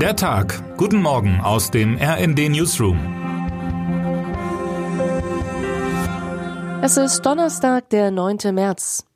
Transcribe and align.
Der 0.00 0.14
Tag. 0.14 0.76
Guten 0.76 1.00
Morgen 1.00 1.40
aus 1.40 1.70
dem 1.70 1.96
RND 1.96 2.50
Newsroom. 2.50 2.98
Es 6.82 6.98
ist 6.98 7.22
Donnerstag, 7.22 7.88
der 7.88 8.10
9. 8.10 8.52
März. 8.52 9.06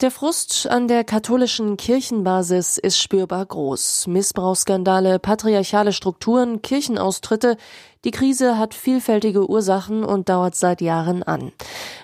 Der 0.00 0.10
Frust 0.10 0.66
an 0.70 0.88
der 0.88 1.04
katholischen 1.04 1.76
Kirchenbasis 1.76 2.78
ist 2.78 2.98
spürbar 2.98 3.44
groß. 3.44 4.06
Missbrauchsskandale, 4.06 5.18
patriarchale 5.18 5.92
Strukturen, 5.92 6.62
Kirchenaustritte, 6.62 7.58
die 8.04 8.12
Krise 8.12 8.58
hat 8.58 8.74
vielfältige 8.74 9.50
Ursachen 9.50 10.04
und 10.04 10.28
dauert 10.28 10.54
seit 10.54 10.80
Jahren 10.80 11.22
an. 11.24 11.52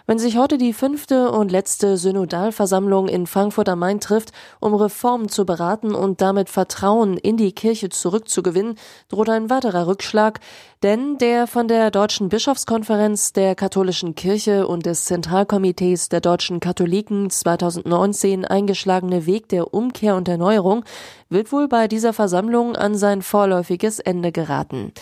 Wenn 0.07 0.19
sich 0.19 0.37
heute 0.37 0.59
die 0.59 0.73
fünfte 0.73 1.31
und 1.31 1.51
letzte 1.51 1.97
Synodalversammlung 1.97 3.09
in 3.09 3.27
Frankfurt 3.27 3.69
am 3.69 3.79
Main 3.79 4.01
trifft, 4.01 4.33
um 4.61 4.75
Reformen 4.75 5.29
zu 5.29 5.47
beraten 5.47 5.95
und 5.95 6.21
damit 6.21 6.51
Vertrauen 6.51 7.17
in 7.17 7.37
die 7.37 7.53
Kirche 7.53 7.89
zurückzugewinnen, 7.89 8.75
droht 9.09 9.31
ein 9.31 9.51
weiterer 9.51 9.87
Rückschlag, 9.87 10.41
denn 10.83 11.17
der 11.17 11.47
von 11.47 11.69
der 11.69 11.91
Deutschen 11.91 12.29
Bischofskonferenz, 12.29 13.33
der 13.33 13.55
katholischen 13.55 14.15
Kirche 14.15 14.67
und 14.67 14.85
des 14.85 15.07
Zentralkomitees 15.07 16.11
der 16.11 16.21
deutschen 16.21 16.61
Katholiken 16.61 17.31
2019 17.31 18.45
eingeschlagene 18.45 19.27
Weg 19.27 19.49
der 19.49 19.73
Umkehr 19.73 20.17
und 20.17 20.29
Erneuerung 20.29 20.85
wird 21.31 21.53
wohl 21.53 21.69
bei 21.69 21.89
dieser 21.89 22.13
Versammlung 22.13 22.77
an 22.77 22.97
sein 22.97 23.23
vorläufiges 23.23 24.01
Ende 24.01 24.33
geraten. 24.33 24.93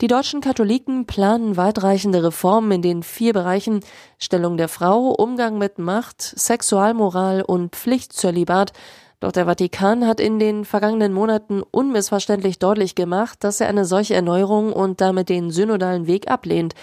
Die 0.00 0.08
deutschen 0.08 0.40
Katholiken 0.40 1.06
planen 1.06 1.56
weitreichende 1.56 2.24
Reformen 2.24 2.72
in 2.72 2.82
den 2.82 3.02
vier 3.04 3.32
Bereichen 3.32 3.78
Stellung 4.18 4.56
der 4.56 4.68
Frau, 4.68 5.10
Umgang 5.10 5.56
mit 5.56 5.78
Macht, 5.78 6.20
Sexualmoral 6.20 7.42
und 7.42 7.76
Pflichtzölibat. 7.76 8.72
Doch 9.20 9.30
der 9.30 9.46
Vatikan 9.46 10.04
hat 10.04 10.18
in 10.18 10.40
den 10.40 10.64
vergangenen 10.64 11.12
Monaten 11.12 11.62
unmissverständlich 11.62 12.58
deutlich 12.58 12.96
gemacht, 12.96 13.44
dass 13.44 13.60
er 13.60 13.68
eine 13.68 13.84
solche 13.84 14.14
Erneuerung 14.14 14.72
und 14.72 15.00
damit 15.00 15.28
den 15.28 15.52
synodalen 15.52 16.08
Weg 16.08 16.28
ablehnt. 16.28 16.74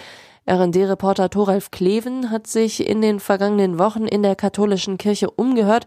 RND-Reporter 0.48 1.28
Thoralf 1.28 1.70
Kleven 1.70 2.30
hat 2.30 2.46
sich 2.46 2.88
in 2.88 3.02
den 3.02 3.20
vergangenen 3.20 3.78
Wochen 3.78 4.06
in 4.06 4.22
der 4.22 4.36
katholischen 4.36 4.96
Kirche 4.96 5.30
umgehört 5.30 5.86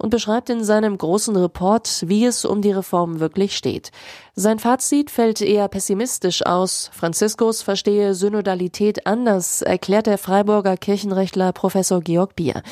und 0.00 0.10
beschreibt 0.10 0.48
in 0.50 0.64
seinem 0.64 0.96
großen 0.96 1.36
Report, 1.36 2.04
wie 2.06 2.24
es 2.24 2.44
um 2.44 2.62
die 2.62 2.72
Reform 2.72 3.20
wirklich 3.20 3.56
steht. 3.56 3.90
Sein 4.34 4.58
Fazit 4.58 5.10
fällt 5.10 5.42
eher 5.42 5.68
pessimistisch 5.68 6.46
aus. 6.46 6.90
Franziskus 6.94 7.60
verstehe 7.60 8.14
Synodalität 8.14 9.06
anders, 9.06 9.60
erklärt 9.60 10.06
der 10.06 10.16
Freiburger 10.16 10.78
Kirchenrechtler 10.78 11.52
Professor 11.52 12.00
Georg 12.00 12.36
Bier. 12.36 12.62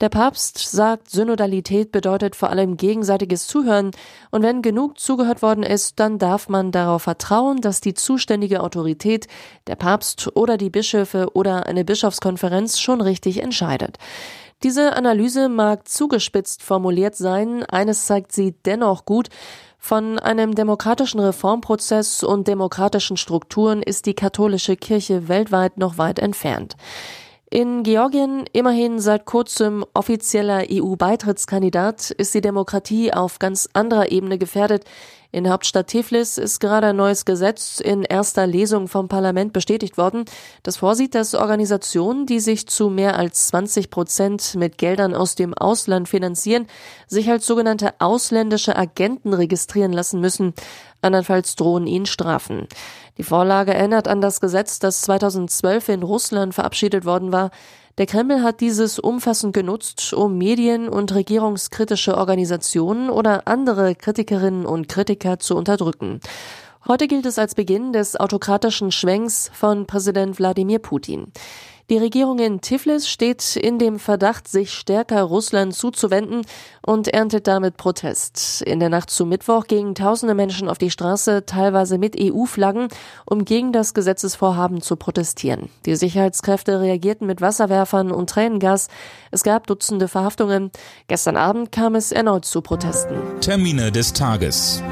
Der 0.00 0.08
Papst 0.08 0.58
sagt, 0.58 1.10
Synodalität 1.10 1.92
bedeutet 1.92 2.34
vor 2.34 2.50
allem 2.50 2.76
gegenseitiges 2.76 3.46
Zuhören 3.46 3.92
und 4.30 4.42
wenn 4.42 4.62
genug 4.62 4.98
zugehört 4.98 5.42
worden 5.42 5.62
ist, 5.62 6.00
dann 6.00 6.18
darf 6.18 6.48
man 6.48 6.72
darauf 6.72 7.02
vertrauen, 7.02 7.60
dass 7.60 7.80
die 7.80 7.94
zuständige 7.94 8.60
Autorität, 8.60 9.28
der 9.68 9.76
Papst 9.76 10.34
oder 10.34 10.56
die 10.56 10.70
Bischöfe 10.70 11.28
oder 11.34 11.66
eine 11.66 11.84
Bischofskonferenz 11.84 12.80
schon 12.80 13.00
richtig 13.00 13.42
entscheidet. 13.42 13.98
Diese 14.62 14.94
Analyse 14.96 15.48
mag 15.48 15.88
zugespitzt 15.88 16.62
formuliert 16.62 17.16
sein, 17.16 17.64
eines 17.64 18.06
zeigt 18.06 18.30
sie 18.32 18.54
dennoch 18.64 19.04
gut, 19.04 19.28
von 19.76 20.20
einem 20.20 20.54
demokratischen 20.54 21.18
Reformprozess 21.18 22.22
und 22.22 22.46
demokratischen 22.46 23.16
Strukturen 23.16 23.82
ist 23.82 24.06
die 24.06 24.14
katholische 24.14 24.76
Kirche 24.76 25.26
weltweit 25.26 25.78
noch 25.78 25.98
weit 25.98 26.20
entfernt. 26.20 26.76
In 27.50 27.82
Georgien, 27.82 28.44
immerhin 28.52 29.00
seit 29.00 29.26
kurzem 29.26 29.84
offizieller 29.92 30.62
EU-Beitrittskandidat, 30.70 32.12
ist 32.12 32.32
die 32.32 32.40
Demokratie 32.40 33.12
auf 33.12 33.40
ganz 33.40 33.68
anderer 33.72 34.12
Ebene 34.12 34.38
gefährdet. 34.38 34.84
In 35.34 35.48
Hauptstadt 35.48 35.86
Tiflis 35.86 36.36
ist 36.36 36.60
gerade 36.60 36.88
ein 36.88 36.96
neues 36.96 37.24
Gesetz 37.24 37.80
in 37.80 38.02
erster 38.02 38.46
Lesung 38.46 38.86
vom 38.86 39.08
Parlament 39.08 39.54
bestätigt 39.54 39.96
worden, 39.96 40.26
das 40.62 40.76
vorsieht, 40.76 41.14
dass 41.14 41.34
Organisationen, 41.34 42.26
die 42.26 42.38
sich 42.38 42.68
zu 42.68 42.90
mehr 42.90 43.16
als 43.16 43.48
20 43.48 43.88
Prozent 43.88 44.54
mit 44.56 44.76
Geldern 44.76 45.14
aus 45.14 45.34
dem 45.34 45.54
Ausland 45.54 46.10
finanzieren, 46.10 46.66
sich 47.06 47.30
als 47.30 47.46
sogenannte 47.46 47.94
ausländische 47.98 48.76
Agenten 48.76 49.32
registrieren 49.32 49.94
lassen 49.94 50.20
müssen. 50.20 50.52
Andernfalls 51.00 51.56
drohen 51.56 51.86
ihnen 51.86 52.04
Strafen. 52.04 52.68
Die 53.16 53.22
Vorlage 53.22 53.72
erinnert 53.72 54.08
an 54.08 54.20
das 54.20 54.38
Gesetz, 54.38 54.80
das 54.80 55.00
2012 55.00 55.88
in 55.88 56.02
Russland 56.02 56.54
verabschiedet 56.54 57.06
worden 57.06 57.32
war. 57.32 57.52
Der 57.98 58.06
Kreml 58.06 58.42
hat 58.42 58.60
dieses 58.62 58.98
umfassend 58.98 59.52
genutzt, 59.52 60.14
um 60.14 60.38
Medien 60.38 60.88
und 60.88 61.14
regierungskritische 61.14 62.16
Organisationen 62.16 63.10
oder 63.10 63.46
andere 63.46 63.94
Kritikerinnen 63.94 64.64
und 64.64 64.88
Kritiker 64.88 65.38
zu 65.38 65.56
unterdrücken. 65.56 66.20
Heute 66.88 67.06
gilt 67.06 67.26
es 67.26 67.38
als 67.38 67.54
Beginn 67.54 67.92
des 67.92 68.18
autokratischen 68.18 68.92
Schwenks 68.92 69.50
von 69.52 69.86
Präsident 69.86 70.38
Wladimir 70.38 70.78
Putin. 70.78 71.32
Die 71.92 71.98
Regierung 71.98 72.38
in 72.38 72.62
Tiflis 72.62 73.06
steht 73.06 73.54
in 73.54 73.78
dem 73.78 73.98
Verdacht, 73.98 74.48
sich 74.48 74.72
stärker 74.72 75.24
Russland 75.24 75.74
zuzuwenden 75.74 76.40
und 76.80 77.06
erntet 77.06 77.46
damit 77.46 77.76
Protest. 77.76 78.62
In 78.62 78.80
der 78.80 78.88
Nacht 78.88 79.10
zu 79.10 79.26
Mittwoch 79.26 79.66
gingen 79.66 79.94
tausende 79.94 80.34
Menschen 80.34 80.70
auf 80.70 80.78
die 80.78 80.90
Straße, 80.90 81.44
teilweise 81.44 81.98
mit 81.98 82.16
EU-Flaggen, 82.18 82.88
um 83.26 83.44
gegen 83.44 83.72
das 83.72 83.92
Gesetzesvorhaben 83.92 84.80
zu 84.80 84.96
protestieren. 84.96 85.68
Die 85.84 85.94
Sicherheitskräfte 85.94 86.80
reagierten 86.80 87.26
mit 87.26 87.42
Wasserwerfern 87.42 88.10
und 88.10 88.30
Tränengas. 88.30 88.88
Es 89.30 89.42
gab 89.42 89.66
Dutzende 89.66 90.08
Verhaftungen. 90.08 90.70
Gestern 91.08 91.36
Abend 91.36 91.72
kam 91.72 91.94
es 91.94 92.10
erneut 92.10 92.46
zu 92.46 92.62
Protesten. 92.62 93.16
Termine 93.42 93.92
des 93.92 94.14
Tages. 94.14 94.82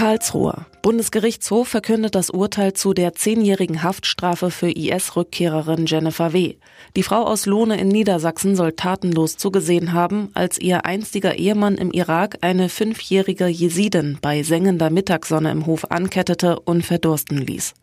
Karlsruhe. 0.00 0.64
Bundesgerichtshof 0.80 1.68
verkündet 1.68 2.14
das 2.14 2.30
Urteil 2.30 2.72
zu 2.72 2.94
der 2.94 3.12
zehnjährigen 3.12 3.82
Haftstrafe 3.82 4.50
für 4.50 4.70
IS-Rückkehrerin 4.70 5.84
Jennifer 5.84 6.32
W. 6.32 6.54
Die 6.96 7.02
Frau 7.02 7.26
aus 7.26 7.44
Lohne 7.44 7.78
in 7.78 7.88
Niedersachsen 7.88 8.56
soll 8.56 8.72
tatenlos 8.72 9.36
zugesehen 9.36 9.92
haben, 9.92 10.30
als 10.32 10.58
ihr 10.58 10.86
einstiger 10.86 11.38
Ehemann 11.38 11.74
im 11.74 11.90
Irak 11.90 12.38
eine 12.40 12.70
fünfjährige 12.70 13.48
Jesidin 13.48 14.16
bei 14.22 14.42
sengender 14.42 14.88
Mittagssonne 14.88 15.50
im 15.50 15.66
Hof 15.66 15.84
ankettete 15.90 16.58
und 16.60 16.82
verdursten 16.86 17.36
ließ. 17.36 17.74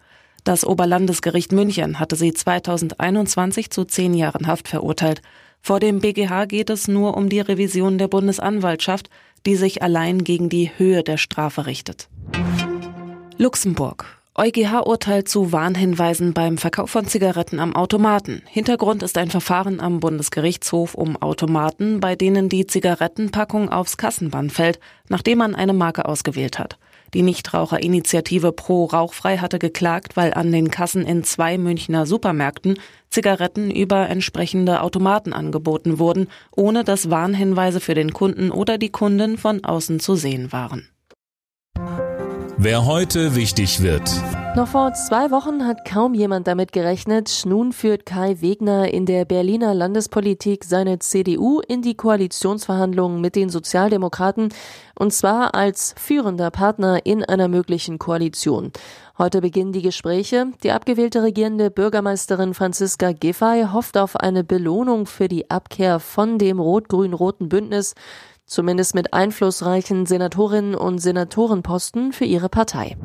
Das 0.43 0.65
Oberlandesgericht 0.65 1.51
München 1.51 1.99
hatte 1.99 2.15
sie 2.15 2.33
2021 2.33 3.69
zu 3.69 3.85
zehn 3.85 4.15
Jahren 4.15 4.47
Haft 4.47 4.69
verurteilt. 4.69 5.21
Vor 5.61 5.79
dem 5.79 5.99
BGH 5.99 6.45
geht 6.45 6.71
es 6.71 6.87
nur 6.87 7.15
um 7.15 7.29
die 7.29 7.41
Revision 7.41 7.99
der 7.99 8.07
Bundesanwaltschaft, 8.07 9.09
die 9.47 9.55
sich 9.55 9.81
allein 9.81 10.25
gegen 10.25 10.49
die 10.49 10.71
Höhe 10.77 11.03
der 11.03 11.15
Strafe 11.15 11.65
richtet. 11.65 12.09
Luxemburg. 13.37 14.05
EuGH-Urteil 14.35 15.23
zu 15.23 15.53
Warnhinweisen 15.53 16.33
beim 16.33 16.57
Verkauf 16.57 16.91
von 16.91 17.07
Zigaretten 17.07 17.59
am 17.59 17.73
Automaten. 17.73 18.43
Hintergrund 18.45 19.01
ist 19.01 19.17
ein 19.17 19.31
Verfahren 19.31 19.79
am 19.79 20.01
Bundesgerichtshof 20.01 20.95
um 20.95 21.15
Automaten, 21.15 22.01
bei 22.01 22.17
denen 22.17 22.49
die 22.49 22.67
Zigarettenpackung 22.67 23.69
aufs 23.69 23.95
Kassenband 23.95 24.51
fällt, 24.51 24.79
nachdem 25.07 25.37
man 25.37 25.55
eine 25.55 25.73
Marke 25.73 26.05
ausgewählt 26.05 26.59
hat. 26.59 26.77
Die 27.13 27.21
Nichtraucherinitiative 27.21 28.51
Pro 28.51 28.85
Rauchfrei 28.85 29.37
hatte 29.37 29.59
geklagt, 29.59 30.17
weil 30.17 30.33
an 30.33 30.51
den 30.51 30.69
Kassen 30.69 31.05
in 31.05 31.23
zwei 31.23 31.57
Münchner 31.57 32.05
Supermärkten 32.05 32.79
Zigaretten 33.09 33.71
über 33.71 34.09
entsprechende 34.09 34.81
Automaten 34.81 35.31
angeboten 35.31 35.99
wurden, 35.99 36.27
ohne 36.55 36.83
dass 36.83 37.09
Warnhinweise 37.09 37.79
für 37.79 37.93
den 37.93 38.13
Kunden 38.13 38.51
oder 38.51 38.77
die 38.77 38.91
Kunden 38.91 39.37
von 39.37 39.63
außen 39.63 39.99
zu 39.99 40.15
sehen 40.15 40.51
waren. 40.51 40.89
Wer 42.59 42.87
heute 42.87 43.35
wichtig 43.35 43.83
wird. 43.83 44.11
Noch 44.55 44.69
vor 44.69 44.91
zwei 44.93 45.29
Wochen 45.29 45.67
hat 45.67 45.85
kaum 45.85 46.15
jemand 46.15 46.47
damit 46.47 46.71
gerechnet. 46.71 47.43
Nun 47.45 47.71
führt 47.71 48.07
Kai 48.07 48.41
Wegner 48.41 48.91
in 48.91 49.05
der 49.05 49.25
Berliner 49.25 49.75
Landespolitik 49.75 50.63
seine 50.63 50.97
CDU 50.97 51.59
in 51.59 51.83
die 51.83 51.93
Koalitionsverhandlungen 51.93 53.21
mit 53.21 53.35
den 53.35 53.49
Sozialdemokraten 53.49 54.49
und 54.97 55.13
zwar 55.13 55.53
als 55.53 55.93
führender 55.99 56.49
Partner 56.49 57.05
in 57.05 57.23
einer 57.23 57.47
möglichen 57.47 57.99
Koalition. 57.99 58.71
Heute 59.19 59.41
beginnen 59.41 59.71
die 59.71 59.83
Gespräche. 59.83 60.47
Die 60.63 60.71
abgewählte 60.71 61.21
regierende 61.21 61.69
Bürgermeisterin 61.69 62.55
Franziska 62.55 63.11
Giffey 63.11 63.67
hofft 63.71 63.99
auf 63.99 64.15
eine 64.15 64.43
Belohnung 64.43 65.05
für 65.05 65.27
die 65.27 65.51
Abkehr 65.51 65.99
von 65.99 66.39
dem 66.39 66.59
rot-grün-roten 66.59 67.49
Bündnis 67.49 67.93
zumindest 68.47 68.95
mit 68.95 69.13
einflussreichen 69.13 70.05
Senatorinnen 70.05 70.73
und 70.73 70.99
Senatorenposten 70.99 72.13
für 72.13 72.25
ihre 72.25 72.49
Partei. 72.49 72.97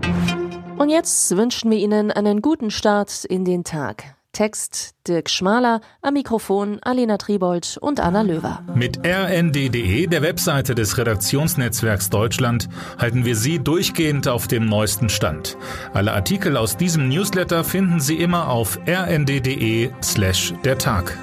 Und 0.78 0.88
jetzt 0.88 1.36
wünschen 1.36 1.70
wir 1.70 1.78
Ihnen 1.78 2.10
einen 2.10 2.40
guten 2.40 2.70
Start 2.70 3.24
in 3.24 3.44
den 3.44 3.64
Tag. 3.64 4.16
Text 4.32 4.94
Dirk 5.06 5.28
Schmaler, 5.28 5.82
am 6.00 6.14
Mikrofon 6.14 6.78
Alena 6.80 7.18
Tribold 7.18 7.76
und 7.78 8.00
Anna 8.00 8.22
Löwer. 8.22 8.64
Mit 8.74 9.06
rnd.de, 9.06 10.06
der 10.06 10.22
Webseite 10.22 10.74
des 10.74 10.96
Redaktionsnetzwerks 10.96 12.08
Deutschland, 12.08 12.68
halten 12.98 13.26
wir 13.26 13.36
Sie 13.36 13.58
durchgehend 13.58 14.28
auf 14.28 14.48
dem 14.48 14.64
neuesten 14.64 15.10
Stand. 15.10 15.58
Alle 15.92 16.12
Artikel 16.12 16.56
aus 16.56 16.78
diesem 16.78 17.10
Newsletter 17.10 17.62
finden 17.62 18.00
Sie 18.00 18.16
immer 18.16 18.48
auf 18.48 18.78
rnd.de 18.88 19.90
slash 20.02 20.54
der 20.64 20.78
Tag. 20.78 21.18